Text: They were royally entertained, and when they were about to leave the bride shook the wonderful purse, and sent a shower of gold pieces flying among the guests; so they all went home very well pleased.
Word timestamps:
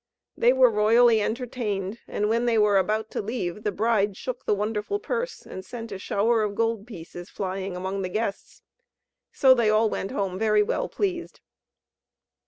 They 0.35 0.51
were 0.51 0.71
royally 0.71 1.21
entertained, 1.21 1.99
and 2.07 2.27
when 2.27 2.47
they 2.47 2.57
were 2.57 2.79
about 2.79 3.11
to 3.11 3.21
leave 3.21 3.61
the 3.61 3.71
bride 3.71 4.17
shook 4.17 4.47
the 4.47 4.55
wonderful 4.55 4.97
purse, 4.99 5.45
and 5.45 5.63
sent 5.63 5.91
a 5.91 5.99
shower 5.99 6.41
of 6.41 6.55
gold 6.55 6.87
pieces 6.87 7.29
flying 7.29 7.77
among 7.77 8.01
the 8.01 8.09
guests; 8.09 8.63
so 9.31 9.53
they 9.53 9.69
all 9.69 9.91
went 9.91 10.09
home 10.09 10.39
very 10.39 10.63
well 10.63 10.89
pleased. 10.89 11.39